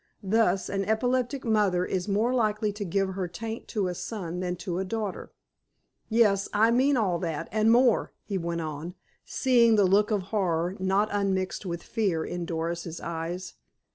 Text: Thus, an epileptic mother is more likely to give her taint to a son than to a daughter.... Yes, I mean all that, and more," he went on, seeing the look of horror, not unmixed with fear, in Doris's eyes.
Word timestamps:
Thus, 0.23 0.67
an 0.67 0.83
epileptic 0.85 1.45
mother 1.45 1.85
is 1.85 2.07
more 2.07 2.33
likely 2.33 2.73
to 2.73 2.83
give 2.83 3.09
her 3.09 3.27
taint 3.27 3.67
to 3.67 3.87
a 3.87 3.93
son 3.93 4.39
than 4.39 4.55
to 4.55 4.79
a 4.79 4.83
daughter.... 4.83 5.31
Yes, 6.09 6.49
I 6.53 6.71
mean 6.71 6.97
all 6.97 7.19
that, 7.19 7.47
and 7.51 7.71
more," 7.71 8.11
he 8.23 8.39
went 8.39 8.61
on, 8.61 8.95
seeing 9.25 9.75
the 9.75 9.85
look 9.85 10.09
of 10.09 10.23
horror, 10.33 10.75
not 10.79 11.09
unmixed 11.11 11.67
with 11.67 11.83
fear, 11.83 12.25
in 12.25 12.45
Doris's 12.47 12.99
eyes. 12.99 13.53